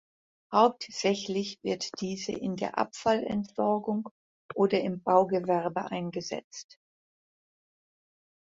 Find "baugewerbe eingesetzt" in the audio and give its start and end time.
5.03-6.79